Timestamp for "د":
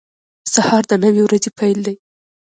0.87-0.93